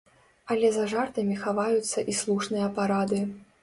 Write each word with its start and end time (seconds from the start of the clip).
Але 0.55 0.71
за 0.77 0.85
жартамі 0.93 1.39
хаваюцца 1.43 2.07
і 2.11 2.19
слушныя 2.25 2.77
парады. 2.81 3.27